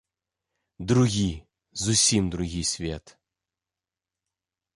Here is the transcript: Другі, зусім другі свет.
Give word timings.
Другі, 0.91 1.31
зусім 1.83 2.23
другі 2.37 2.61
свет. 2.71 3.05